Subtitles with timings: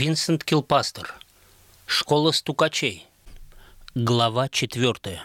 [0.00, 1.14] Винсент Килпастер.
[1.84, 3.06] Школа стукачей.
[3.94, 5.24] Глава четвертая.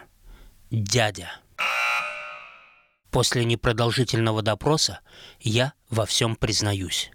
[0.70, 1.32] Дядя.
[3.10, 5.00] После непродолжительного допроса
[5.40, 7.10] я во всем признаюсь.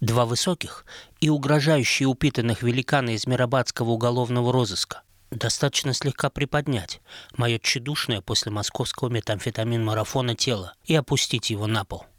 [0.00, 0.84] Два высоких
[1.20, 7.00] и угрожающие упитанных великана из Мирабадского уголовного розыска достаточно слегка приподнять
[7.36, 12.06] мое тщедушное после московского метамфетамин-марафона тело и опустить его на пол–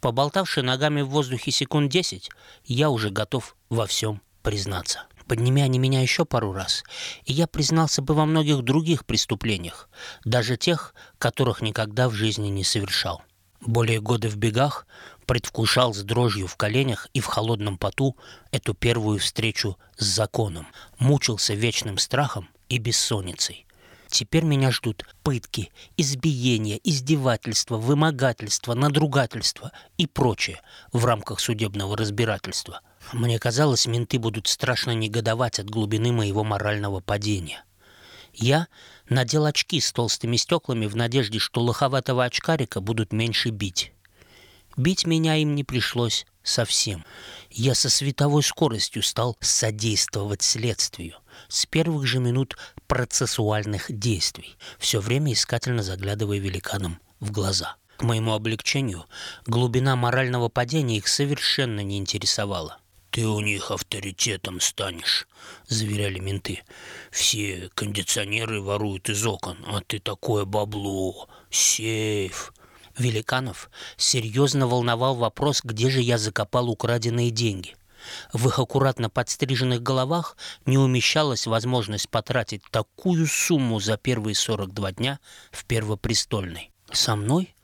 [0.00, 2.30] Поболтавши ногами в воздухе секунд десять,
[2.64, 5.04] я уже готов во всем признаться.
[5.26, 6.84] Подними они меня еще пару раз,
[7.24, 9.88] и я признался бы во многих других преступлениях,
[10.24, 13.22] даже тех, которых никогда в жизни не совершал.
[13.62, 14.86] Более года в бегах
[15.24, 18.16] предвкушал с дрожью в коленях и в холодном поту
[18.52, 20.66] эту первую встречу с законом,
[20.98, 23.63] мучился вечным страхом и бессонницей.
[24.14, 30.60] Теперь меня ждут пытки, избиения, издевательства, вымогательства, надругательства и прочее
[30.92, 32.80] в рамках судебного разбирательства.
[33.12, 37.64] Мне казалось, менты будут страшно негодовать от глубины моего морального падения.
[38.32, 38.68] Я
[39.08, 43.92] надел очки с толстыми стеклами в надежде, что лоховатого очкарика будут меньше бить.
[44.76, 47.04] Бить меня им не пришлось совсем.
[47.50, 51.16] Я со световой скоростью стал содействовать следствию
[51.54, 52.56] с первых же минут
[52.88, 57.76] процессуальных действий, все время искательно заглядывая великанам в глаза.
[57.96, 59.04] К моему облегчению,
[59.46, 62.78] глубина морального падения их совершенно не интересовала.
[63.10, 65.28] «Ты у них авторитетом станешь»,—
[65.68, 66.64] заверяли менты.
[67.12, 72.52] «Все кондиционеры воруют из окон, а ты такое бабло, сейф».
[72.98, 77.76] Великанов серьезно волновал вопрос, где же я закопал украденные деньги—
[78.32, 85.18] в их аккуратно подстриженных головах не умещалась возможность потратить такую сумму за первые 42 дня
[85.50, 86.70] в Первопрестольной.
[86.92, 87.54] Со мной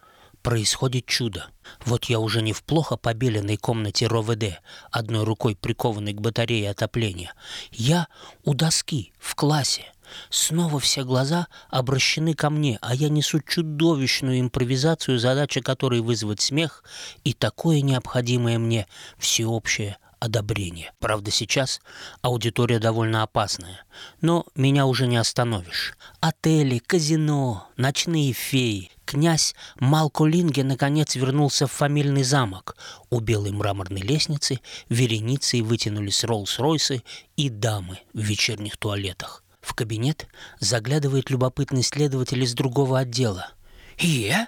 [0.42, 1.46] происходит чудо.
[1.84, 7.32] Вот я уже не в плохо побеленной комнате РОВД, одной рукой прикованной к батарее отопления.
[7.70, 8.08] Я
[8.44, 9.84] у доски, в классе.
[10.28, 16.82] Снова все глаза обращены ко мне, а я несу чудовищную импровизацию, задача которой вызвать смех
[17.22, 20.92] и такое необходимое мне всеобщее одобрение.
[21.00, 21.80] Правда, сейчас
[22.22, 23.84] аудитория довольно опасная,
[24.20, 25.94] но меня уже не остановишь.
[26.20, 28.90] Отели, казино, ночные феи.
[29.04, 32.76] Князь Малко Линге наконец вернулся в фамильный замок.
[33.08, 37.02] У белой мраморной лестницы вереницей вытянулись Роллс-Ройсы
[37.36, 39.42] и дамы в вечерних туалетах.
[39.60, 40.28] В кабинет
[40.60, 43.50] заглядывает любопытный следователь из другого отдела.
[43.98, 44.46] «Е?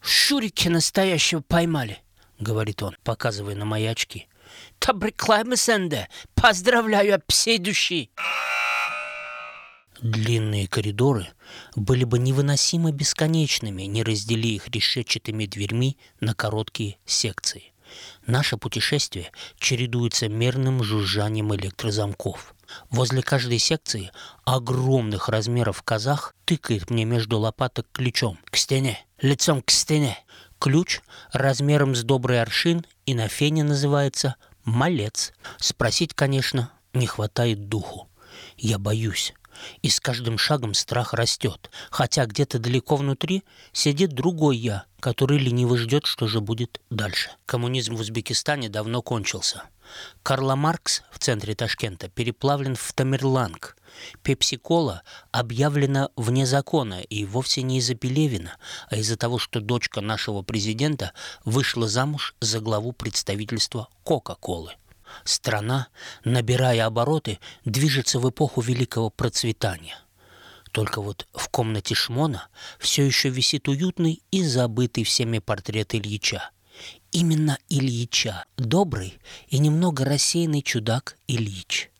[0.00, 1.98] Шурики настоящего поймали!»—
[2.38, 4.28] говорит он, показывая на мои очки.
[5.44, 6.08] Mısın de?
[6.34, 8.08] Поздравляю от всей души!»
[10.02, 11.26] Длинные коридоры
[11.74, 17.72] были бы невыносимо бесконечными, не раздели их решетчатыми дверьми на короткие секции.
[18.26, 22.54] Наше путешествие чередуется мерным жужжанием электрозамков.
[22.90, 24.12] Возле каждой секции
[24.44, 28.38] огромных размеров казах тыкает мне между лопаток ключом.
[28.44, 30.18] К стене, лицом к стене.
[30.58, 31.00] Ключ
[31.32, 34.36] размером с добрый аршин и на фене называется
[34.68, 35.32] малец.
[35.58, 38.08] Спросить, конечно, не хватает духу.
[38.56, 39.34] Я боюсь.
[39.82, 43.42] И с каждым шагом страх растет, хотя где-то далеко внутри
[43.72, 47.30] сидит другой я, который лениво ждет, что же будет дальше.
[47.44, 49.64] Коммунизм в Узбекистане давно кончился.
[50.22, 53.76] Карла Маркс в центре Ташкента переплавлен в Тамерланг.
[54.22, 58.56] Пепси-кола объявлена вне закона и вовсе не из-за Пелевина,
[58.90, 61.12] а из-за того, что дочка нашего президента
[61.44, 64.72] вышла замуж за главу представительства Кока-колы.
[65.24, 65.88] Страна,
[66.24, 69.98] набирая обороты, движется в эпоху великого процветания.
[70.72, 72.48] Только вот в комнате Шмона
[72.78, 76.50] все еще висит уютный и забытый всеми портрет Ильича–
[77.12, 81.90] именно Ильича, добрый и немного рассеянный чудак Ильич.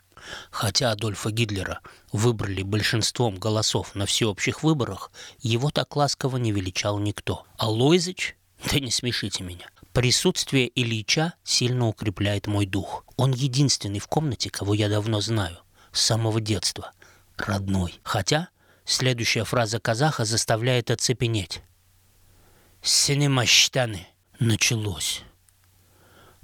[0.50, 1.80] Хотя Адольфа Гитлера
[2.12, 5.10] выбрали большинством голосов на всеобщих выборах,
[5.40, 7.46] его так ласково не величал никто.
[7.56, 8.36] А Лойзич?
[8.70, 9.68] Да не смешите меня.
[9.92, 13.04] Присутствие Ильича сильно укрепляет мой дух.
[13.16, 15.58] Он единственный в комнате, кого я давно знаю.
[15.92, 16.92] С самого детства.
[17.36, 17.98] Родной.
[18.02, 18.48] Хотя
[18.84, 21.62] следующая фраза казаха заставляет оцепенеть.
[22.82, 24.06] «Синемащтаны!»
[24.38, 25.22] началось.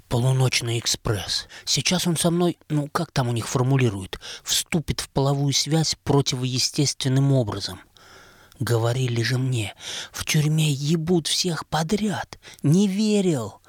[0.09, 1.47] Полуночный экспресс.
[1.65, 7.31] Сейчас он со мной, ну как там у них формулируют, вступит в половую связь противоестественным
[7.31, 7.79] образом.
[8.59, 9.73] Говорили же мне,
[10.11, 12.39] в тюрьме ебут всех подряд.
[12.63, 13.61] Не верил.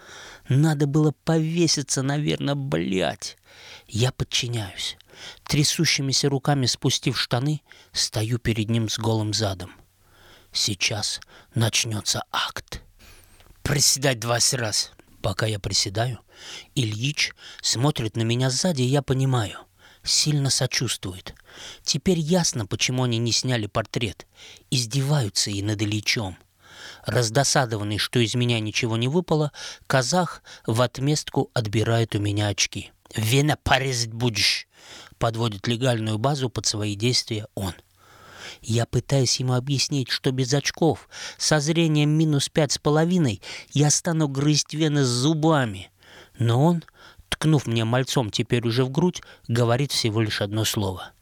[0.48, 3.36] Надо было повеситься, наверное, блять.
[3.88, 4.96] Я подчиняюсь.
[5.44, 7.62] Трясущимися руками спустив штаны,
[7.92, 9.72] стою перед ним с голым задом.
[10.52, 11.20] Сейчас
[11.54, 12.82] начнется акт
[13.66, 14.92] приседать двадцать раз.
[15.22, 16.20] Пока я приседаю,
[16.74, 19.58] Ильич смотрит на меня сзади, и я понимаю,
[20.02, 21.34] сильно сочувствует.
[21.82, 24.26] Теперь ясно, почему они не сняли портрет.
[24.70, 26.36] Издеваются и над Ильичом.
[27.04, 29.52] Раздосадованный, что из меня ничего не выпало,
[29.86, 32.92] казах в отместку отбирает у меня очки.
[33.14, 34.66] «Вена порезать будешь!»
[35.18, 37.74] подводит легальную базу под свои действия он.
[38.62, 41.08] Я пытаюсь ему объяснить, что без очков,
[41.38, 43.40] со зрением минус пять с половиной,
[43.72, 45.90] я стану грызть вены с зубами.
[46.38, 46.84] Но он,
[47.28, 51.12] ткнув мне мальцом теперь уже в грудь, говорит всего лишь одно слово.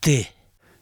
[0.00, 0.28] «Ты!»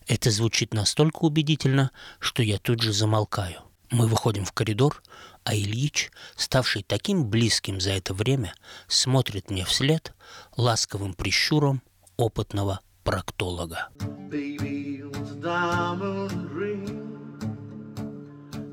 [0.06, 1.90] Это звучит настолько убедительно,
[2.20, 3.62] что я тут же замолкаю.
[3.90, 5.02] Мы выходим в коридор,
[5.42, 8.54] а Ильич, ставший таким близким за это время,
[8.88, 10.12] смотрит мне вслед
[10.56, 11.82] ласковым прищуром
[12.16, 13.88] опытного проктолога.
[14.28, 16.86] Baby wants a diamond ring.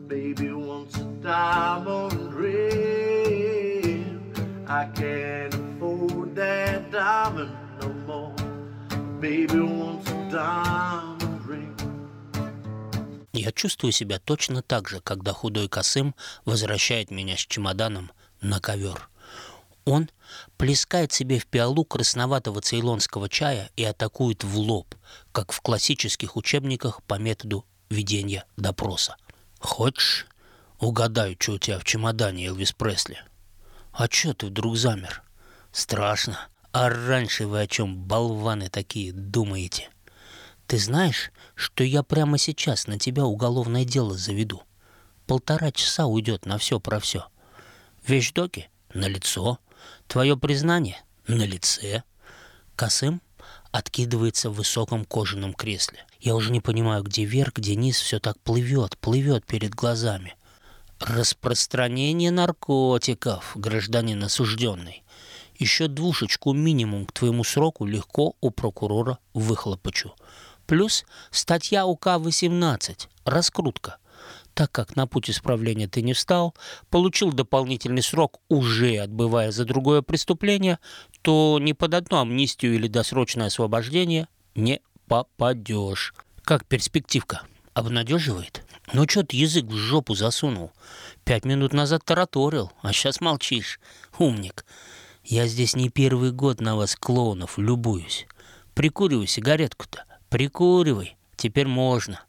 [0.08, 3.84] Baby wants a diamond ring.
[4.68, 8.34] I can't afford that diamond no more.
[9.22, 11.76] Baby wants a diamond ring.
[13.34, 16.16] Я чувствую себя точно так же, когда худой косым
[16.46, 19.10] возвращает меня с чемоданом на ковер.
[19.86, 20.10] Он
[20.58, 24.96] плескает себе в пиалу красноватого цейлонского чая и атакует в лоб,
[25.32, 29.16] как в классических учебниках по методу ведения допроса.
[29.60, 30.28] «Хочешь,
[30.80, 33.18] угадаю, что у тебя в чемодане, Элвис Пресли?»
[33.92, 35.24] «А чё ты вдруг замер?»
[35.72, 36.40] «Страшно.
[36.72, 39.90] А раньше вы о чем, болваны такие, думаете?»
[40.68, 44.64] «Ты знаешь, что я прямо сейчас на тебя уголовное дело заведу?
[45.28, 47.28] Полтора часа уйдет на все про все.
[48.06, 49.60] Вещдоки на лицо,
[50.08, 52.04] Твое признание на лице.
[52.76, 53.22] Косым
[53.72, 56.06] откидывается в высоком кожаном кресле.
[56.20, 60.36] Я уже не понимаю, где вверх, где низ, все так плывет, плывет перед глазами.
[61.00, 65.04] Распространение наркотиков, гражданин осужденный.
[65.58, 70.14] Еще двушечку минимум к твоему сроку легко у прокурора выхлопочу.
[70.66, 73.98] Плюс статья УК-18, раскрутка
[74.54, 76.56] так как на путь исправления ты не встал,
[76.90, 80.80] получил дополнительный срок, уже отбывая за другое преступление,
[81.22, 86.14] то ни под одну амнистию или досрочное освобождение не попадешь.
[86.44, 87.42] Как перспективка?
[87.74, 88.64] Обнадеживает?
[88.94, 90.72] Ну что ты язык в жопу засунул?
[91.24, 93.80] Пять минут назад тараторил, а сейчас молчишь.
[94.20, 94.66] Умник.
[95.24, 98.28] Я здесь не первый год на вас, клоунов, любуюсь.
[98.76, 100.04] Прикуривай сигаретку-то.
[100.30, 101.18] Прикуривай.
[101.38, 102.20] Теперь можно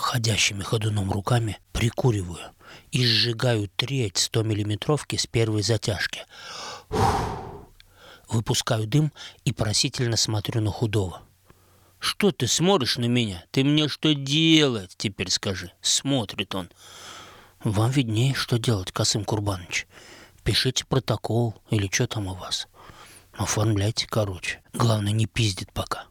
[0.00, 2.52] ходящими ходуном руками прикуриваю
[2.90, 6.24] и сжигаю треть 100-миллиметровки с первой затяжки.
[6.88, 7.38] Фух.
[8.28, 9.12] Выпускаю дым
[9.44, 11.22] и просительно смотрю на худого.
[11.98, 13.44] «Что ты смотришь на меня?
[13.50, 16.70] Ты мне что делать, теперь скажи?» Смотрит он.
[17.64, 19.86] «Вам виднее, что делать, Касым Курбанович.
[20.44, 22.68] Пишите протокол или что там у вас.
[23.32, 24.62] Оформляйте короче.
[24.72, 26.04] Главное, не пиздит пока.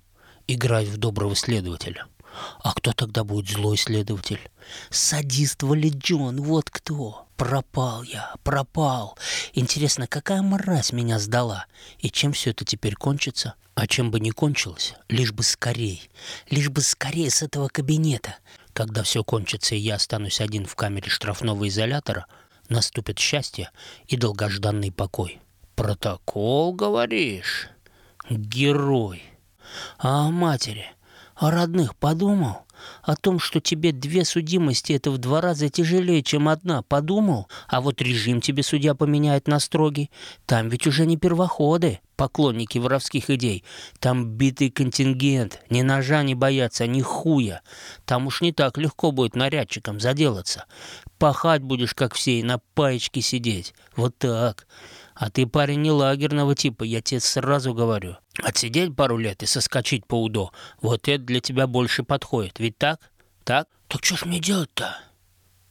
[0.48, 2.08] Играть в доброго следователя».
[2.60, 4.40] А кто тогда будет злой следователь?
[4.90, 7.28] Садист Валиджон, вот кто.
[7.38, 9.18] Пропал я, пропал.
[9.54, 11.66] Интересно, какая мразь меня сдала?
[12.00, 13.54] И чем все это теперь кончится?
[13.76, 16.10] А чем бы не кончилось, лишь бы скорей,
[16.50, 18.38] лишь бы скорее с этого кабинета.
[18.74, 22.26] Когда все кончится и я останусь один в камере штрафного изолятора,
[22.70, 23.70] наступит счастье
[24.08, 25.40] и долгожданный покой.
[25.76, 27.70] Протокол, говоришь?
[28.30, 29.22] Герой.
[30.00, 30.92] А о матери?
[31.38, 32.66] О родных подумал?
[33.04, 37.48] О том, что тебе две судимости– это в два раза тяжелее, чем одна, подумал?
[37.68, 40.10] А вот режим тебе судья поменяет на строгий.
[40.48, 43.64] Там ведь уже не первоходы, поклонники воровских идей.
[44.00, 47.62] Там битый контингент, ни ножа не боятся, ни хуя.
[48.06, 50.66] Там уж не так легко будет нарядчиком заделаться.
[51.20, 53.76] Пахать будешь, как все, и на паечке сидеть.
[53.96, 54.68] Вот так.
[55.20, 58.18] А ты парень не лагерного типа, я тебе сразу говорю.
[58.44, 62.60] Отсидеть пару лет и соскочить по УДО, вот это для тебя больше подходит.
[62.60, 63.00] Ведь так?
[63.44, 63.68] Так?
[63.88, 64.96] Так что ж мне делать-то?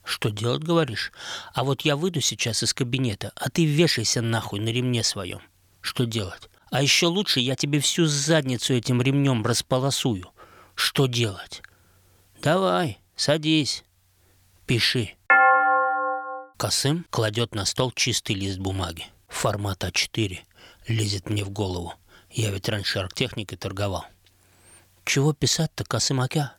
[0.03, 1.13] Что делать, говоришь?
[1.53, 5.39] А вот я выйду сейчас из кабинета, а ты вешайся нахуй на ремне своем.
[5.79, 6.49] Что делать?
[6.69, 10.29] А еще лучше я тебе всю задницу этим ремнем располосую.
[10.75, 11.61] Что делать?
[12.41, 13.85] Давай, садись,
[14.65, 15.11] пиши.
[16.57, 20.39] Косым кладет на стол чистый лист бумаги формат А4
[20.87, 21.93] лезет мне в голову.
[22.31, 24.05] Я ведь раньше арктехникой торговал.
[25.05, 26.53] Чего писать-то, Косымакя?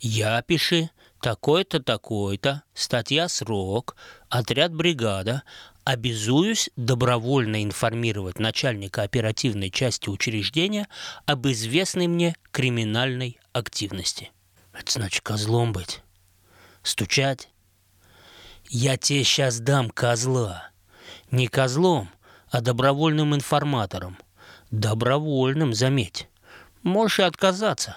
[0.00, 0.90] Я пиши,
[1.20, 3.96] такой-то, такой-то, статья «Срок»,
[4.28, 5.42] отряд «Бригада»,
[5.84, 10.88] обязуюсь добровольно информировать начальника оперативной части учреждения
[11.26, 14.30] об известной мне криминальной активности.
[14.72, 16.02] Это значит козлом быть.
[16.82, 17.48] Стучать.
[18.68, 20.70] Я тебе сейчас дам козла.
[21.34, 22.10] Не козлом,
[22.48, 24.16] а добровольным информатором.
[24.70, 26.28] Добровольным, заметь.
[26.84, 27.96] Можешь и отказаться.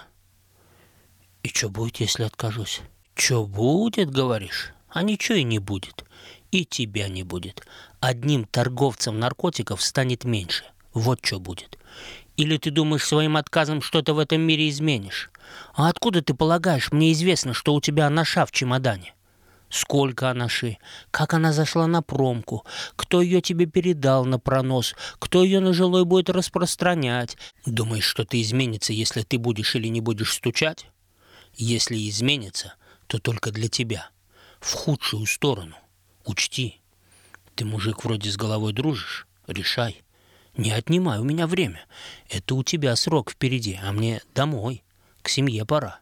[1.44, 2.80] И что будет, если откажусь?
[3.14, 4.72] Что будет, говоришь?
[4.88, 6.04] А ничего и не будет.
[6.50, 7.64] И тебя не будет.
[8.00, 10.64] Одним торговцем наркотиков станет меньше.
[10.92, 11.78] Вот что будет.
[12.36, 15.30] Или ты думаешь, своим отказом что-то в этом мире изменишь?
[15.74, 19.14] А откуда ты полагаешь, мне известно, что у тебя анаша в чемодане?
[19.70, 20.78] Сколько анаши?
[21.10, 22.64] Как она зашла на промку?
[22.96, 24.94] Кто ее тебе передал на пронос?
[25.18, 27.36] Кто ее на жилой будет распространять?
[27.66, 30.86] Думаешь, что-то изменится, если ты будешь или не будешь стучать?
[31.54, 32.74] Если изменится,
[33.06, 34.10] то только для тебя.
[34.60, 35.76] В худшую сторону.
[36.24, 36.80] Учти.
[37.54, 39.26] Ты, мужик, вроде с головой дружишь?
[39.46, 40.02] Решай.
[40.56, 41.86] Не отнимай у меня время.
[42.28, 44.82] Это у тебя срок впереди, а мне домой.
[45.22, 46.00] К семье пора.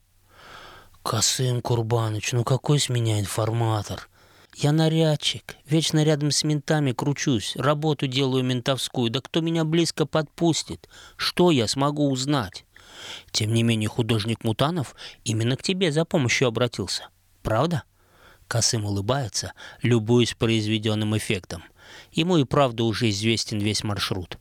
[1.07, 4.09] Касым Курбаныч, ну какой с меня информатор?
[4.57, 10.89] Я нарядчик, вечно рядом с ментами кручусь, работу делаю ментовскую, да кто меня близко подпустит?
[11.17, 12.65] Что я смогу узнать?
[13.31, 17.09] Тем не менее, художник Мутанов именно к тебе за помощью обратился.
[17.45, 17.85] Правда?
[18.49, 21.63] Касым улыбается, любуясь произведенным эффектом.
[22.11, 24.39] Ему и правда уже известен весь маршрут.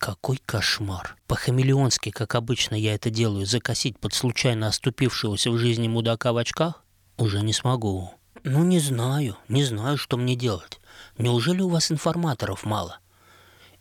[0.00, 1.14] Какой кошмар!
[1.26, 6.82] По-хамелеонски, как обычно я это делаю, закосить под случайно оступившегося в жизни мудака в очках?
[7.18, 8.10] Уже не смогу.
[8.42, 10.80] Ну, не знаю, не знаю, что мне делать.
[11.18, 13.00] Неужели у вас информаторов мало?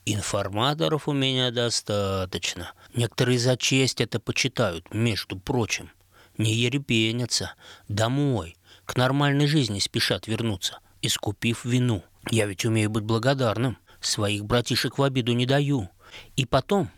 [0.05, 2.73] Информаторов у меня достаточно.
[2.93, 5.89] Некоторые за честь это почитают, между прочим.
[6.37, 7.53] Не ерепенятся.
[7.87, 12.03] Домой, к нормальной жизни спешат вернуться, искупив вину.
[12.29, 13.77] Я ведь умею быть благодарным.
[14.01, 15.89] Своих братишек в обиду не даю.
[16.35, 16.89] И потом,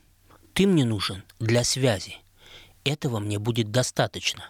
[0.53, 2.17] ты мне нужен для связи.
[2.83, 4.49] Этого мне будет достаточно.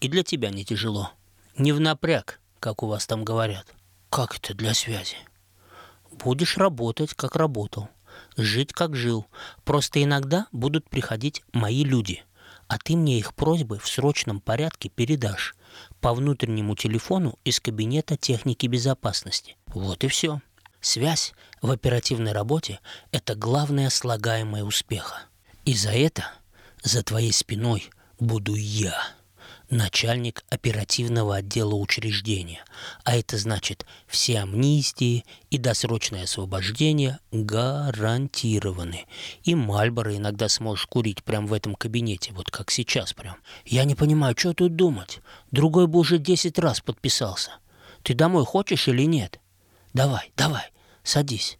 [0.00, 1.10] И для тебя не тяжело.
[1.56, 3.66] Не в напряг, как у вас там говорят.
[4.10, 5.16] Как это для связи?
[6.12, 7.88] Будешь работать, как работал.
[8.36, 9.26] Жить, как жил.
[9.64, 12.24] Просто иногда будут приходить мои люди.
[12.68, 15.54] А ты мне их просьбы в срочном порядке передашь
[16.00, 19.56] по внутреннему телефону из кабинета техники безопасности.
[19.66, 20.40] Вот и все.
[20.80, 21.32] Связь
[21.66, 22.78] в оперативной работе–
[23.12, 25.22] это главное слагаемое успеха.
[25.64, 26.30] И за это,
[26.82, 28.96] за твоей спиной, буду я,
[29.68, 32.64] начальник оперативного отдела учреждения.
[33.02, 39.06] А это значит, все амнистии и досрочное освобождение гарантированы.
[39.42, 43.38] И Мальборо иногда сможешь курить прямо в этом кабинете, вот как сейчас прям.
[43.64, 45.18] Я не понимаю, что тут думать.
[45.50, 47.50] Другой бы уже 10 раз подписался.
[48.04, 49.40] Ты домой хочешь или нет?
[49.92, 50.70] Давай, давай,
[51.06, 51.56] Садись,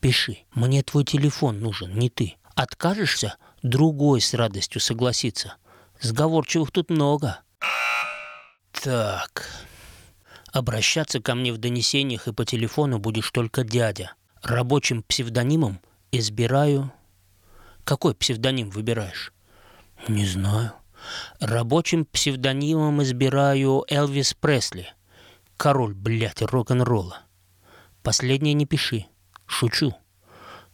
[0.00, 0.38] пиши.
[0.50, 2.34] Мне твой телефон нужен, не ты.
[2.56, 5.54] Откажешься, другой с радостью согласится.
[6.00, 7.38] Сговорчивых тут много.
[8.72, 9.48] Так.
[10.52, 14.14] Обращаться ко мне в донесениях и по телефону будешь только дядя.
[14.42, 16.92] Рабочим псевдонимом избираю...
[17.84, 19.32] Какой псевдоним выбираешь?
[20.08, 20.72] Не знаю.
[21.38, 24.92] Рабочим псевдонимом избираю Элвис Пресли.
[25.56, 27.27] Король, блядь, рок-н-ролла.
[28.02, 29.06] Последнее не пиши.
[29.46, 29.94] Шучу.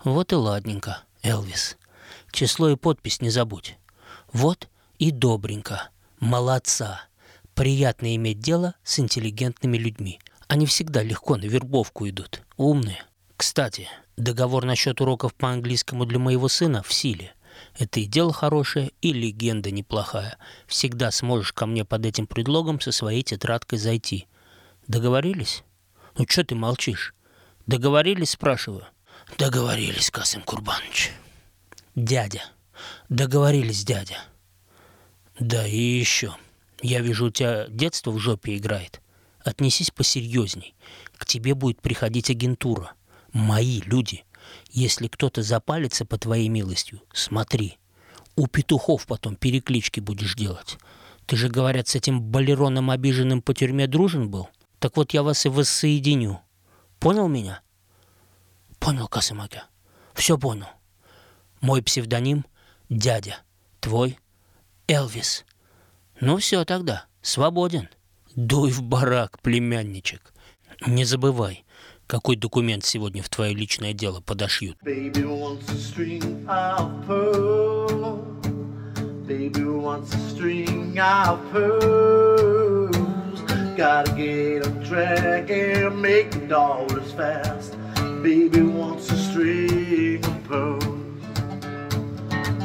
[0.03, 1.77] Вот и ладненько, Элвис.
[2.31, 3.79] Число и подпись не забудь.
[4.33, 5.91] Вот и добренько.
[6.21, 7.03] Молодца.
[7.55, 10.21] Приятно иметь дело с интеллигентными людьми.
[10.49, 12.43] Они всегда легко на вербовку идут.
[12.57, 13.03] Умные.
[13.37, 17.33] Кстати, договор насчет уроков по английскому для моего сына в силе.
[17.79, 20.37] Это и дело хорошее, и легенда неплохая.
[20.67, 24.27] Всегда сможешь ко мне под этим предлогом со своей тетрадкой зайти.
[24.87, 25.65] Договорились?
[26.17, 27.15] Ну что ты молчишь?
[27.67, 28.85] Договорились, спрашиваю?
[29.37, 31.11] Договорились, Касым Курбанович.
[31.97, 32.43] Дядя.
[33.09, 34.19] Договорились, дядя.
[35.41, 36.37] Да и еще.
[36.83, 39.01] Я вижу, у тебя детство в жопе играет.
[39.45, 40.75] Отнесись посерьезней.
[41.17, 42.93] К тебе будет приходить агентура.
[43.33, 44.25] Мои люди.
[44.71, 47.79] Если кто-то запалится по твоей милостью, смотри.
[48.37, 50.79] У петухов потом переклички будешь делать.
[51.27, 54.49] Ты же, говорят, с этим балероном обиженным по тюрьме дружен был?
[54.85, 56.43] Так вот я вас и воссоединю.
[57.01, 57.63] Понял меня?
[58.79, 59.65] Понял, Касымака.
[60.13, 60.67] Все понял.
[61.63, 62.45] Мой псевдоним—
[62.91, 63.39] дядя.
[63.81, 64.19] Твой—
[64.87, 65.47] Элвис.
[66.21, 67.89] Ну все тогда, свободен.
[68.37, 70.35] Дуй в барак, племянничек.
[70.87, 71.65] Не забывай,
[72.07, 74.77] какой документ сегодня в твое личное дело подошьют.
[74.85, 77.09] Baby wants a string of
[81.51, 82.74] pearls.
[83.77, 87.75] Gotta get on track and make the dollars fast.
[88.23, 90.85] Baby wants a string of pearls.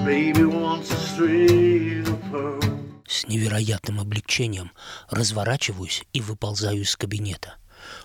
[0.06, 2.64] Baby wants a string of pearls.
[3.08, 4.72] С невероятным облегчением
[5.10, 7.56] разворачиваюсь и выползаю из кабинета.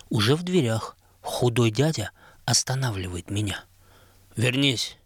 [0.09, 2.09] Уже в дверях худой дядя
[2.45, 3.65] останавливает меня.
[4.35, 4.97] «Вернись!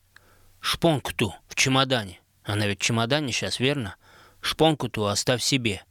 [0.61, 2.21] Шпонку ту в чемодане.
[2.45, 3.97] Она ведь в чемодане сейчас, верно?
[4.39, 5.83] Шпонку ту оставь себе.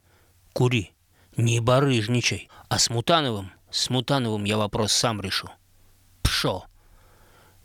[0.53, 0.91] Кури.
[1.39, 2.49] Не барыжничай.
[2.67, 5.49] А с Мутановым, с Мутановым я вопрос сам решу.
[6.21, 6.65] Пшо!»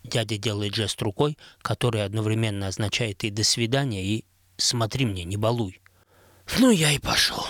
[0.05, 4.25] Дядя делает жест рукой, который одновременно означает и «до свидания», и
[4.59, 5.81] «смотри мне, не балуй».
[6.59, 7.45] Ну, я и пошел.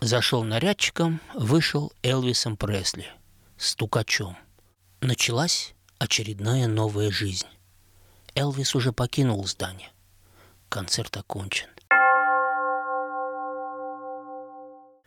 [0.00, 3.08] Зашел нарядчиком, вышел Элвисом Пресли,
[3.56, 4.36] стукачом.
[5.00, 7.48] Началась очередная новая жизнь.
[8.36, 9.90] Элвис уже покинул здание.
[10.68, 11.68] Концерт окончен.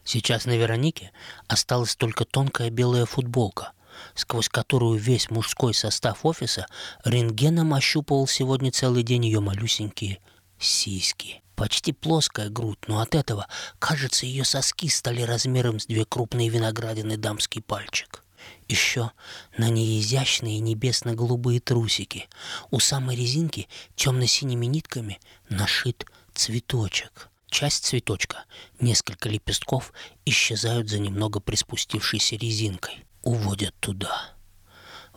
[0.04, 1.12] Сейчас на Веронике
[1.48, 3.74] осталась только тонкая белая футболка,
[4.16, 6.66] сквозь которую весь мужской состав офиса
[7.06, 10.20] рентгеном ощупывал сегодня целый день ее малюсенькие
[10.60, 11.42] сиськи.
[11.56, 17.18] Почти плоская грудь, но от этого, кажется, ее соски стали размером с две крупные виноградины
[17.18, 18.24] дамский пальчик.
[18.68, 19.12] Еще
[19.58, 22.30] на ней изящные небесно-голубые трусики.
[22.72, 27.31] У самой резинки темно-синими нитками нашит цветочек.
[27.52, 28.46] Часть цветочка,
[28.80, 29.92] несколько лепестков,
[30.26, 33.06] исчезают за немного приспустившейся резинкой.
[33.24, 34.32] Уводят туда.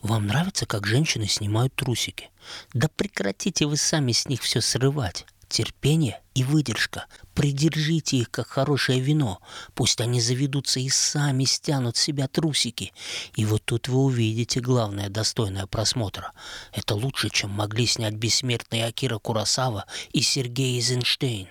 [0.01, 2.29] Вам нравится, как женщины снимают трусики?
[2.73, 7.05] Да прекратите вы сами с них все срывать терпение и выдержка.
[7.33, 9.39] Придержите их, как хорошее вино.
[9.73, 12.91] Пусть они заведутся и сами стянут с себя трусики.
[13.35, 16.33] И вот тут вы увидите главное достойное просмотра.
[16.73, 21.47] Это лучше, чем могли снять бессмертные Акира Курасава и Сергей Эйзенштейн.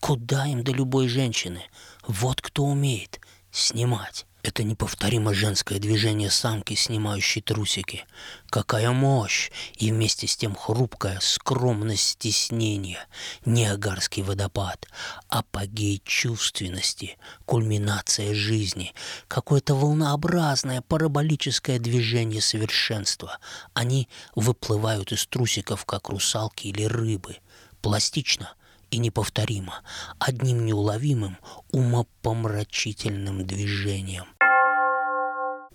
[0.00, 1.62] Куда им до любой женщины?
[2.06, 4.26] Вот кто умеет снимать.
[4.44, 8.06] Это неповторимо женское движение самки, снимающей трусики.
[8.48, 9.50] Какая мощь!
[9.74, 13.06] И вместе с тем хрупкая скромность стеснения.
[13.44, 14.86] Ниагарский водопад.
[15.28, 17.18] Апогей чувственности.
[17.46, 18.94] Кульминация жизни.
[19.26, 23.38] Какое-то волнообразное параболическое движение совершенства.
[23.74, 27.38] Они выплывают из трусиков, как русалки или рыбы.
[27.82, 28.54] Пластично,
[28.90, 29.82] и неповторимо,
[30.18, 31.38] одним неуловимым,
[31.70, 34.26] умопомрачительным движением.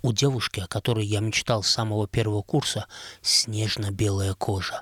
[0.06, 2.88] У девушки, о которой я мечтал с самого первого курса,
[3.22, 4.82] снежно-белая кожа.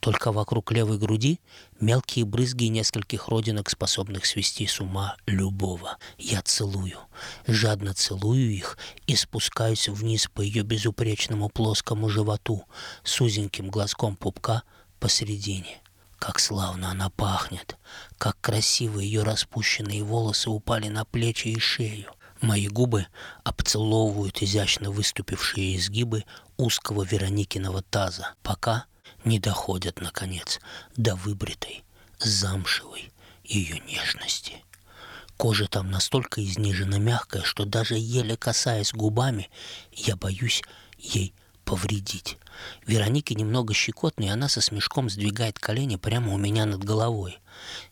[0.00, 1.40] Только вокруг левой груди
[1.78, 5.98] мелкие брызги нескольких родинок, способных свести с ума любого.
[6.16, 6.96] Я целую,
[7.46, 12.64] жадно целую их и спускаюсь вниз по ее безупречному плоскому животу
[13.04, 14.62] с узеньким глазком пупка
[14.98, 15.81] посередине.
[16.22, 17.76] Как славно она пахнет,
[18.16, 22.12] как красиво ее распущенные волосы упали на плечи и шею.
[22.40, 23.08] Мои губы
[23.42, 26.22] обцеловывают изящно выступившие изгибы
[26.56, 28.84] узкого Вероникиного таза, пока
[29.24, 30.60] не доходят, наконец,
[30.96, 31.82] до выбритой,
[32.20, 34.62] замшевой ее нежности.
[35.36, 39.50] Кожа там настолько изнижена мягкая, что даже еле касаясь губами,
[39.90, 40.62] я боюсь
[40.98, 42.38] ей повредить.
[42.86, 47.40] Веронике немного щекотно, и она со смешком сдвигает колени прямо у меня над головой.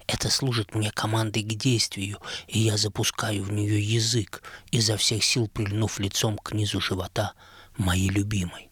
[0.06, 2.18] Это служит мне командой к действию,
[2.48, 7.34] и я запускаю в нее язык, изо всех сил прильнув лицом к низу живота
[7.76, 8.70] моей любимой.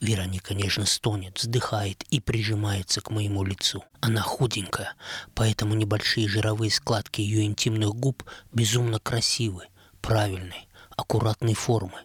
[0.00, 3.84] Вероника нежно стонет, вздыхает и прижимается к моему лицу.
[4.00, 4.94] Она худенькая,
[5.34, 9.66] поэтому небольшие жировые складки ее интимных губ безумно красивы,
[10.00, 12.00] правильные аккуратной формы.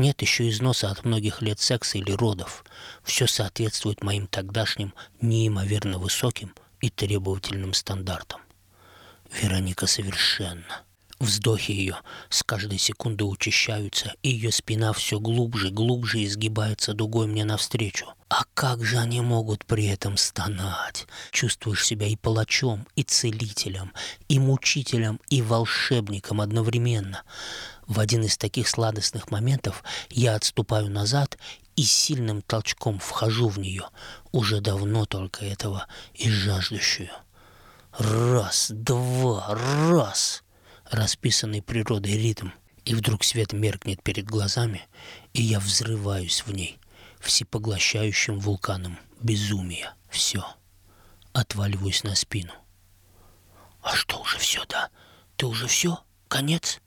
[0.00, 2.64] Нет еще износа от многих лет секса или родов.
[3.04, 8.40] Все соответствует моим тогдашним неимоверно высоким и требовательным стандартам.
[9.30, 10.84] Вероника совершенно.
[11.20, 11.98] Вздохи ее
[12.30, 18.06] с каждой секунды учащаются, и ее спина все глубже, глубже изгибается дугой мне навстречу.
[18.30, 21.06] А как же они могут при этом стонать?
[21.30, 23.92] Чувствуешь себя и палачом, и целителем,
[24.28, 27.22] и мучителем, и волшебником одновременно.
[27.86, 31.36] В один из таких сладостных моментов я отступаю назад
[31.76, 33.84] и сильным толчком вхожу в нее,
[34.32, 37.10] уже давно только этого и жаждущую.
[37.98, 39.54] Раз, два,
[39.90, 40.42] раз!
[40.90, 42.48] Расписанный природой ритм.
[42.84, 44.82] И вдруг свет меркнет перед глазами,
[45.34, 46.78] и я взрываюсь в ней,
[47.20, 49.94] всепоглощающим вулканом безумия.
[50.08, 50.44] Все.
[51.32, 52.52] Отваливаюсь на спину.
[53.82, 54.88] А что уже все, да?
[55.36, 56.00] Ты уже все?
[56.28, 56.80] Конец?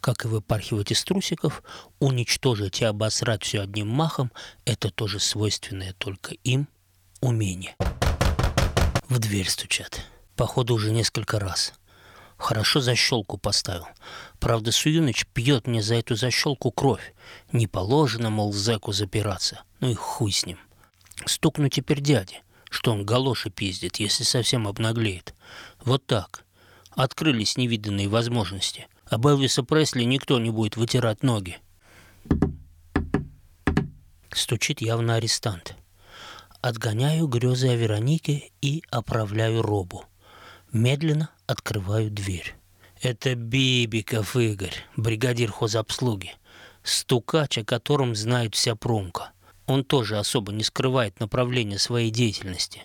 [0.00, 1.62] как и выпархивать из трусиков,
[1.98, 4.32] уничтожить и обосрать все одним махом–
[4.64, 6.68] это тоже свойственное только им
[7.20, 7.76] умение.
[9.08, 10.00] В дверь стучат.
[10.36, 11.74] Походу, уже несколько раз.
[12.40, 13.86] Хорошо защелку поставил.
[14.38, 17.14] Правда, Суюныч пьет мне за эту защелку кровь.
[17.52, 19.62] Не положено, мол, зэку запираться.
[19.78, 20.58] Ну и хуй с ним.
[21.26, 25.34] Стукну теперь дяде, что он галоши пиздит, если совсем обнаглеет.
[25.84, 26.44] Вот так.
[26.90, 31.58] Открылись невиданные возможности– об Элвиса Пресли никто не будет вытирать ноги.
[34.32, 35.74] Стучит явно арестант.
[36.62, 40.04] Отгоняю грезы о Веронике и оправляю робу.
[40.72, 42.54] Медленно открываю дверь.
[43.02, 46.36] Это Бибиков Игорь, бригадир хозобслуги.
[46.84, 49.32] Стукач, о котором знает вся промка.
[49.66, 52.82] Он тоже особо не скрывает направление своей деятельности.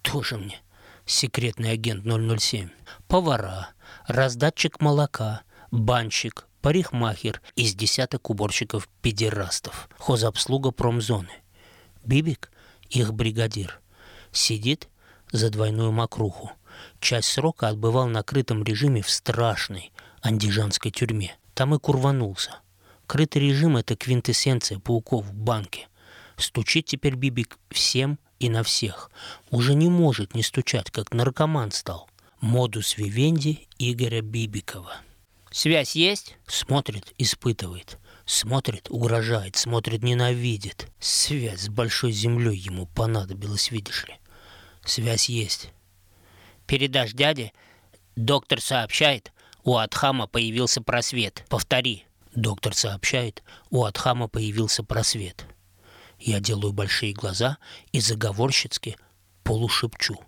[0.00, 0.58] Тоже мне
[1.04, 2.04] секретный агент
[2.40, 2.70] 007.
[3.08, 3.70] Повара,
[4.06, 9.90] раздатчик молока, банщик, парикмахер из десяток уборщиков-педерастов.
[9.98, 11.32] Хозобслуга промзоны.
[12.04, 12.50] Бибик,
[12.88, 13.80] их бригадир,
[14.32, 14.88] сидит
[15.30, 16.52] за двойную мокруху.
[17.00, 21.36] Часть срока отбывал на крытом режиме в страшной андижанской тюрьме.
[21.54, 22.60] Там и курванулся.
[23.06, 25.88] Крытый режим– это квинтэссенция пауков в банке.
[26.36, 29.10] Стучит теперь Бибик всем и на всех.
[29.50, 32.08] Уже не может не стучать, как наркоман стал.
[32.40, 34.98] Модус вивенди Игоря Бибикова.
[35.50, 37.98] «Связь есть?» Смотрит, испытывает.
[38.26, 40.88] Смотрит, угрожает, смотрит, ненавидит.
[41.00, 44.14] Связь с большой землей ему понадобилась, видишь ли.
[44.84, 45.70] Связь есть.
[46.68, 47.52] Передашь дяде?
[48.14, 49.32] Доктор сообщает,
[49.64, 51.44] у Адхама появился просвет.
[51.48, 52.04] Повтори.
[52.34, 55.46] Доктор сообщает, у Адхама появился просвет.
[56.20, 57.56] Я делаю большие глаза
[57.92, 58.98] и заговорщицки
[59.44, 60.20] полушепчу.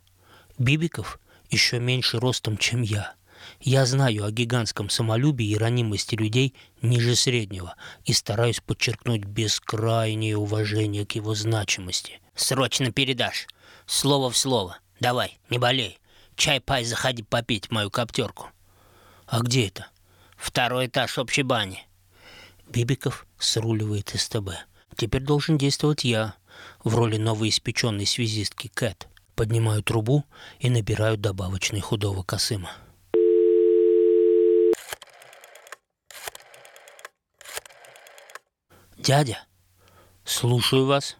[0.57, 3.15] Бибиков еще меньше ростом, чем я.
[3.61, 7.75] Я знаю о гигантском самолюбии и ранимости людей ниже среднего
[8.07, 12.21] и стараюсь подчеркнуть бескрайнее уважение к его значимости.
[12.35, 13.47] Срочно передашь.
[13.85, 14.79] Слово в слово.
[15.01, 16.00] Давай, не болей.
[16.41, 18.49] Чай-пай, заходи попить мою коптерку.
[19.27, 19.89] А где это?
[20.39, 21.87] Второй этаж общей бани.
[22.67, 24.53] Бибиков сруливает СТБ.
[24.97, 26.37] Теперь должен действовать я
[26.83, 29.07] в роли новоиспеченной связистки Кэт.
[29.35, 30.25] Поднимаю трубу
[30.61, 32.73] и набираю добавочный худого косыма.
[38.97, 39.45] Дядя,
[40.25, 41.19] слушаю вас.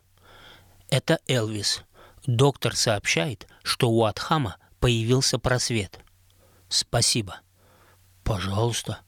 [0.89, 1.83] Это Элвис.
[2.25, 6.01] Доктор сообщает, что у Атхама появился просвет.
[6.69, 7.41] Спасибо.
[8.25, 9.01] Пожалуйста.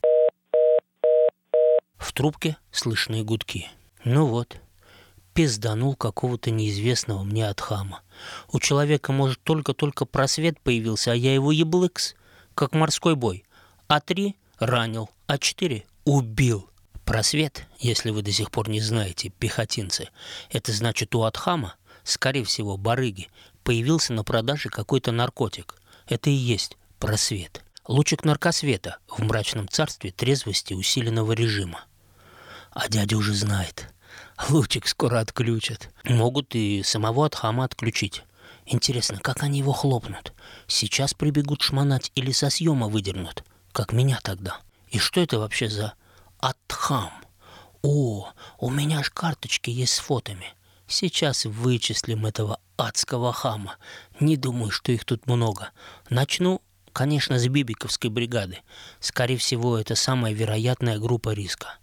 [1.97, 3.69] В трубке слышны гудки.
[4.05, 4.57] Ну вот,
[5.33, 8.03] пизданул какого-то неизвестного мне от хама.
[8.53, 12.15] У человека, может, только-только просвет появился, а я его еблыкс,
[12.55, 13.45] как морской бой.
[13.89, 16.69] А три ранил, а четыре убил.
[17.05, 20.09] Просвет, если вы до сих пор не знаете, пехотинцы,
[20.51, 23.29] это значит у Атхама, скорее всего, барыги,
[23.63, 25.77] появился на продаже какой-то наркотик.
[26.07, 27.63] Это и есть просвет.
[27.89, 31.85] Лучик наркосвета в мрачном царстве трезвости усиленного режима.
[32.71, 33.93] А дядя уже знает.
[34.49, 35.91] Лучик скоро отключат.
[36.05, 38.23] Могут и самого Атхама отключить.
[38.67, 40.33] Интересно, как они его хлопнут?
[40.67, 44.61] Сейчас прибегут шмонать или со съема выдернут, как меня тогда.
[44.89, 45.95] И что это вообще за
[46.39, 47.11] Атхам?
[47.83, 50.55] О, у меня ж карточки есть с фотами.
[50.87, 53.77] Сейчас вычислим этого адского хама.
[54.21, 55.71] Не думаю, что их тут много.
[56.11, 58.59] Начну, конечно, с Бибиковской бригады.
[59.01, 61.79] Скорее всего, это самая вероятная группа риска.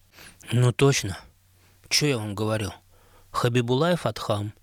[0.51, 1.17] Ну точно.
[1.89, 2.73] Что я вам говорил?
[3.31, 4.53] Хабибулаев Атхам,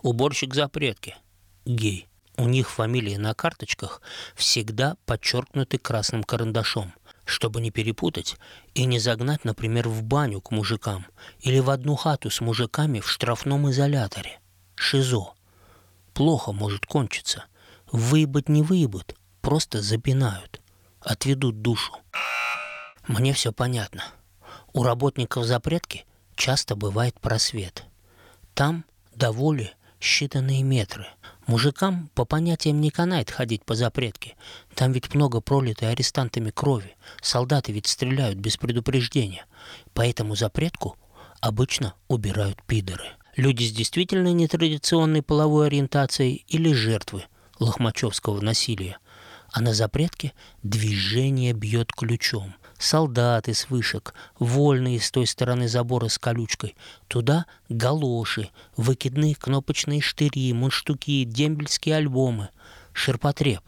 [0.00, 1.16] уборщик запретки,
[1.64, 2.08] гей.
[2.36, 4.00] У них фамилии на карточках
[4.34, 8.36] всегда подчеркнуты красным карандашом, чтобы не перепутать
[8.74, 11.06] и не загнать, например, в баню к мужикам
[11.40, 14.40] или в одну хату с мужиками в штрафном изоляторе.
[14.76, 15.34] ШИЗО.
[16.14, 17.44] Плохо может кончиться.
[17.90, 20.60] Выебать не выебут, просто запинают,
[21.00, 21.92] отведут душу.
[23.06, 24.04] Мне все понятно.
[24.72, 27.84] У работников запретки часто бывает просвет.
[28.54, 31.06] Там до воли считанные метры.
[31.46, 34.36] Мужикам по понятиям не канает ходить по запретке.
[34.74, 36.96] Там ведь много пролитой арестантами крови.
[37.20, 39.46] Солдаты ведь стреляют без предупреждения.
[39.94, 40.96] Поэтому запретку
[41.40, 43.04] обычно убирают пидоры.
[43.36, 47.24] Люди с действительно нетрадиционной половой ориентацией или жертвы
[47.58, 48.98] лохмачевского насилия.
[49.50, 56.18] А на запретке движение бьет ключом солдаты с вышек, вольные с той стороны забора с
[56.18, 56.76] колючкой.
[57.08, 62.50] Туда галоши, выкидные кнопочные штыри, мундштуки, дембельские альбомы,
[62.92, 63.62] ширпотреб.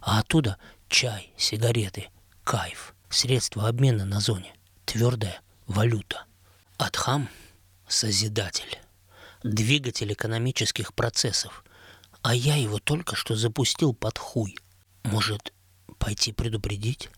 [0.00, 0.56] А оттуда
[0.88, 2.08] чай, сигареты,
[2.44, 4.54] кайф, средства обмена на зоне,
[4.84, 6.24] твердая валюта.
[6.78, 7.28] Адхам–
[7.88, 8.78] созидатель,
[9.42, 11.64] двигатель экономических процессов.
[12.22, 14.56] А я его только что запустил под хуй.
[15.04, 15.52] Может,
[15.98, 17.10] пойти предупредить?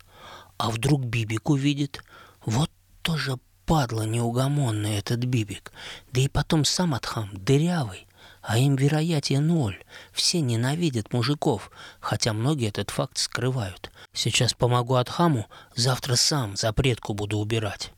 [0.58, 2.02] А вдруг Бибик увидит?
[2.44, 2.70] Вот
[3.02, 5.72] тоже падла неугомонный этот Бибик.
[6.12, 8.06] Да и потом сам Атхам дырявый,
[8.42, 9.82] а им вероятие ноль.
[10.12, 13.90] Все ненавидят мужиков, хотя многие этот факт скрывают.
[14.12, 17.92] Сейчас помогу Атхаму, завтра сам запретку буду убирать.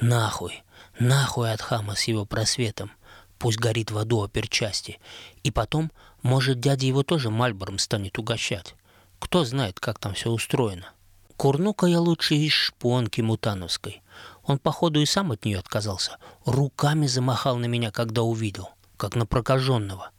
[0.00, 0.62] Нахуй,
[0.98, 2.92] нахуй Атхама с его просветом.
[3.38, 4.98] Пусть горит в аду оперчасти.
[5.42, 8.74] И потом, может, дядя его тоже мальбором станет угощать.
[9.18, 10.90] Кто знает, как там все устроено.
[11.36, 14.02] Курну-ка я лучше из шпонки мутановской.
[14.42, 16.18] Он, походу, и сам от нее отказался.
[16.44, 20.10] Руками замахал на меня, когда увидел, как на прокаженного.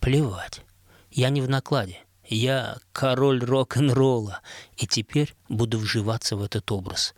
[0.00, 0.62] Плевать.
[1.12, 2.00] Я не в накладе.
[2.26, 4.40] Я король рок-н-ролла,
[4.76, 7.14] и теперь буду вживаться в этот образ.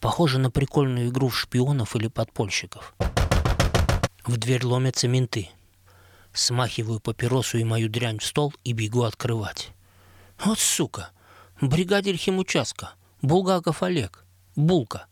[0.00, 2.94] Похоже на прикольную игру в шпионов или подпольщиков.
[4.26, 5.50] В дверь ломятся менты.
[6.32, 9.70] Смахиваю папиросу и мою дрянь в стол и бегу открывать.
[10.40, 11.10] Вот сука!
[11.60, 12.94] Бригадир химучастка.
[13.22, 14.24] Булгаков Олег.
[14.56, 15.06] Булка.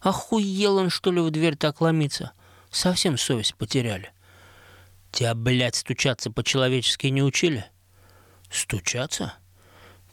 [0.00, 2.32] Охуел он, что ли, в дверь так ломиться?
[2.70, 4.12] Совсем совесть потеряли.
[5.10, 7.66] Тебя, блядь, стучаться по-человечески не учили?
[8.50, 9.34] Стучаться?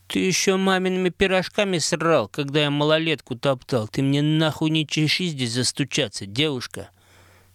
[0.08, 3.88] Ты еще мамиными пирожками срал, когда я малолетку топтал.
[3.88, 6.90] Ты мне нахуй не чеши здесь застучаться, девушка.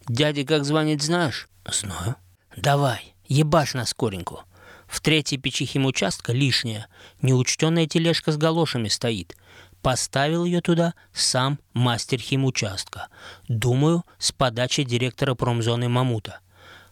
[0.09, 1.49] Дядя как звонит, знаешь?
[1.71, 2.17] Знаю.
[2.57, 4.45] Давай, ебашь на скореньку.
[4.87, 6.87] В третьей печи химучастка лишняя,
[7.23, 9.37] неучтенная тележка с галошами стоит.
[9.81, 13.09] Поставил ее туда сам мастер химучастка.
[13.49, 16.41] Думаю, с подачи директора промзоны Мамута.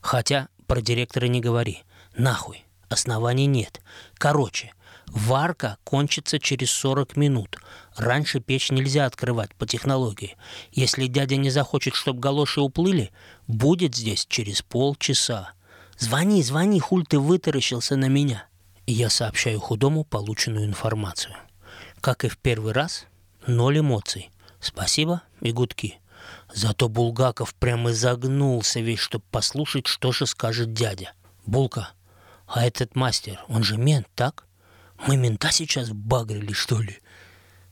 [0.01, 1.85] Хотя про директора не говори.
[2.17, 2.65] Нахуй.
[2.89, 3.81] Оснований нет.
[4.15, 4.73] Короче,
[5.11, 7.59] варка кончится через 40 минут.
[7.97, 10.37] Раньше печь нельзя открывать по технологии.
[10.73, 13.11] Если дядя не захочет, чтобы галоши уплыли,
[13.47, 15.53] будет здесь через полчаса.
[15.99, 18.47] Звони, звони, хуль ты вытаращился на меня.
[18.87, 21.35] И я сообщаю худому полученную информацию.
[22.01, 23.07] Как и в первый раз,
[23.47, 24.31] ноль эмоций.
[24.61, 26.01] Спасибо и гудки.
[26.53, 31.13] Зато Булгаков прямо изогнулся весь, чтобы послушать, что же скажет дядя.
[31.47, 31.91] Булка,
[32.47, 34.45] а этот мастер, он же мент, так?
[35.07, 36.99] Мы мента сейчас багрили, что ли?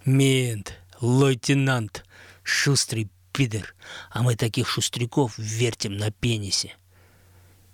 [0.05, 2.05] Мент, лейтенант,
[2.43, 3.75] шустрый пидор.
[4.11, 6.75] А мы таких шустряков вертим на пенисе.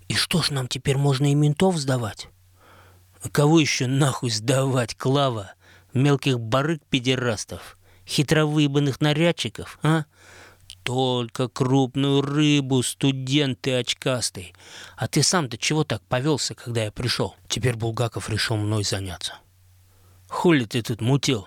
[0.09, 2.29] И что ж нам теперь можно и ментов сдавать?
[3.33, 5.55] Кого еще нахуй сдавать, Клава?
[5.95, 7.79] Мелких барык-педерастов?
[8.07, 10.05] Хитровыебанных нарядчиков, а?
[10.83, 14.53] Только крупную рыбу, студент ты очкастый.
[14.97, 17.35] А ты сам-то чего так повелся, когда я пришел?
[17.49, 19.39] Теперь Булгаков решил мной заняться.
[20.35, 21.47] Хули ты тут мутил?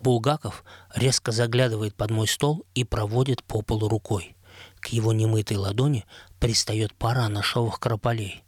[0.00, 4.36] Булгаков резко заглядывает под мой стол и проводит по полу рукой.
[4.80, 6.06] К его немытой ладони
[6.38, 8.44] пристает пара нашовых крополей.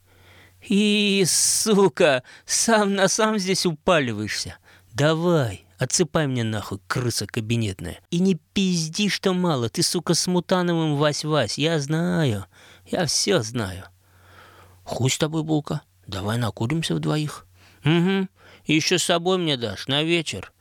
[0.66, 4.58] «И, сука, сам на сам здесь упаливаешься.
[4.92, 7.98] Давай, Отсыпай мне нахуй, крыса кабинетная.
[8.10, 9.68] И не пизди, что мало.
[9.68, 11.54] Ты, сука, с Мутановым Вась-Вась.
[11.56, 12.46] Я знаю.
[12.86, 13.84] Я все знаю.
[14.84, 15.82] Хуй с тобой, Булка.
[16.06, 17.44] Давай накуримся вдвоих.
[17.84, 18.28] Угу.
[18.66, 20.52] Еще с собой мне дашь на вечер.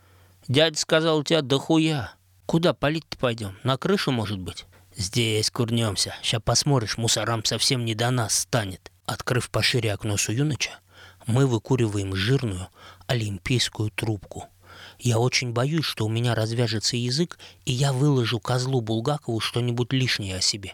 [0.48, 2.14] Дядя сказал, у тебя дохуя.
[2.46, 3.58] Куда палить-то пойдем?
[3.64, 4.66] На крышу, может быть?
[4.96, 6.16] Здесь курнемся.
[6.22, 8.92] Сейчас посмотришь, мусорам совсем не до нас станет.
[9.06, 10.80] Открыв пошире окно Суюныча,
[11.26, 12.68] мы выкуриваем жирную
[13.08, 14.48] олимпийскую трубку–
[15.00, 20.38] я очень боюсь, что у меня развяжется язык, и я выложу козлу Булгакову что-нибудь лишнее
[20.38, 20.74] о себе.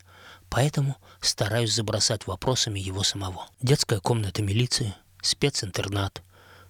[0.50, 3.48] Поэтому стараюсь забросать вопросами его самого.
[3.62, 6.24] Детская комната милиции, специнтернат,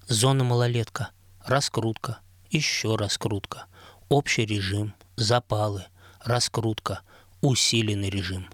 [0.09, 1.11] зона малолетка,
[1.45, 2.19] раскрутка,
[2.51, 3.67] еще раскрутка,
[4.09, 5.85] общий режим, запалы,
[6.21, 6.99] раскрутка,
[7.39, 8.49] усиленный режим.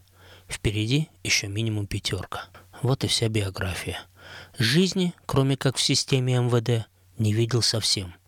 [0.48, 2.44] Впереди еще минимум пятерка.
[2.84, 4.00] Вот и вся биография.
[4.60, 6.88] Жизни, кроме как в системе МВД,
[7.18, 8.13] не видел совсем–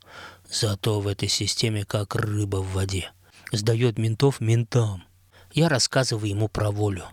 [0.49, 3.11] Зато в этой системе как рыба в воде.
[3.51, 5.03] Сдает ментов ментам.
[5.53, 7.05] Я рассказываю ему про волю,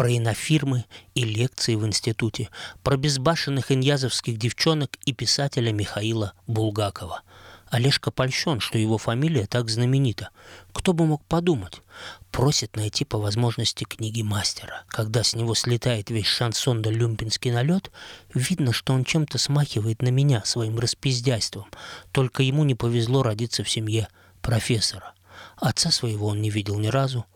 [0.00, 2.48] про инофирмы и лекции в институте,
[2.82, 7.20] про безбашенных иньязовских девчонок и писателя Михаила Булгакова.
[7.68, 10.30] Олежка польщен, что его фамилия так знаменита.
[10.72, 11.82] Кто бы мог подумать?
[12.30, 14.84] Просит найти по возможности книги мастера.
[14.88, 17.90] Когда с него слетает весь шансон да люмпинский налет,
[18.32, 21.66] видно, что он чем-то смахивает на меня своим распиздяйством.
[22.10, 24.08] Только ему не повезло родиться в семье
[24.40, 25.12] профессора.
[25.58, 27.26] Отца своего он не видел ни разу.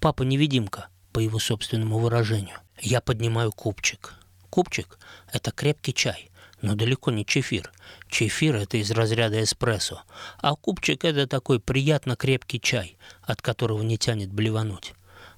[0.00, 2.58] Папа-невидимка, по его собственному выражению.
[2.78, 4.14] Я поднимаю кубчик.
[4.50, 4.98] Кубчик–
[5.32, 6.30] это крепкий чай–
[6.64, 7.70] но далеко не чефир.
[8.08, 10.00] Чефир– это из разряда эспрессо,
[10.38, 14.94] а кубчик– это такой приятно крепкий чай, от которого не тянет блевануть.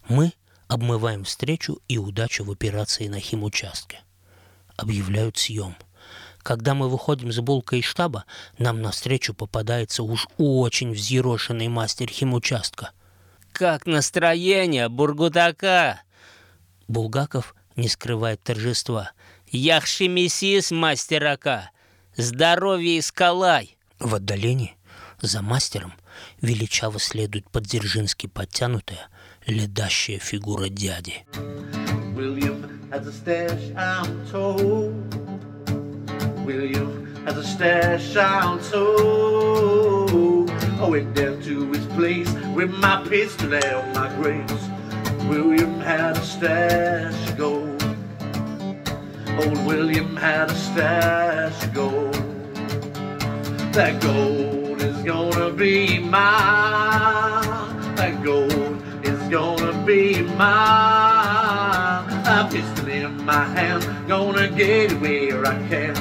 [0.09, 0.33] Мы
[0.69, 4.03] обмываем встречу и удачу в операции на химучастке.
[4.77, 5.75] Объявляют съем.
[6.45, 8.25] Когда мы выходим с булкой из штаба,
[8.57, 12.93] нам навстречу попадается уж очень взъерошенный мастер химучастка.
[13.59, 16.03] «Как настроение, Бургутака?»
[16.89, 19.13] Булгаков не скрывает торжества–
[19.49, 21.71] Яхшемисис, мастерака!
[22.17, 24.77] Здоровье искалай!» В отдалении,
[25.21, 25.95] за мастером,
[26.41, 29.09] величаво следует подзержински подтянутая,
[29.47, 31.25] ледащая фигура дяди.
[32.15, 34.93] William has a stash, I'm told.
[36.45, 40.46] William has a stash, I'm told.
[40.79, 44.69] I went down to his place with my pistol and my grace.
[45.27, 47.83] William had a stash of gold.
[49.41, 52.15] Old William had a stash of gold.
[53.73, 57.43] That gold is gonna be mine.
[57.97, 62.05] That gold is gonna be mine.
[62.27, 65.97] A pistol in my hand, gonna get it where I can.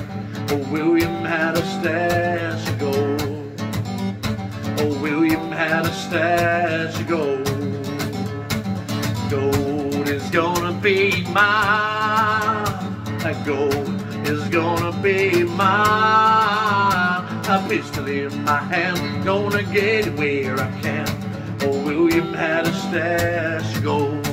[0.51, 2.74] Old William had a stash
[6.17, 7.56] had a stash of gold.
[10.08, 12.65] Is gonna be mine.
[13.45, 13.89] Gold
[14.28, 17.25] is gonna be mine.
[17.47, 21.08] A pistol in my hand, gonna get it where I can.
[21.62, 24.28] Oh, William had a stash of gold.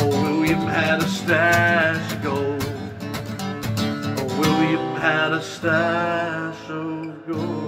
[0.00, 2.64] Oh, William had a stash of gold.
[4.18, 7.61] Oh, William had a stash of gold.